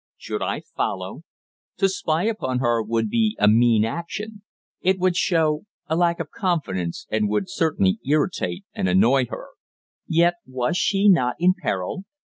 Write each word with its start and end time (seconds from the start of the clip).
Should 0.17 0.41
I 0.41 0.61
follow? 0.75 1.21
To 1.77 1.87
spy 1.87 2.23
upon 2.23 2.57
her 2.57 2.81
would 2.81 3.07
be 3.07 3.37
a 3.39 3.47
mean 3.47 3.85
action. 3.85 4.41
It 4.81 4.97
would 4.97 5.15
show 5.15 5.67
a 5.85 5.95
lack 5.95 6.19
of 6.19 6.31
confidence, 6.31 7.05
and 7.11 7.29
would 7.29 7.51
certainly 7.51 7.99
irritate 8.03 8.65
and 8.73 8.89
annoy 8.89 9.27
her. 9.27 9.49
Yet 10.07 10.37
was 10.47 10.75
she 10.75 11.07
not 11.07 11.35
in 11.37 11.53
peril? 11.53 12.05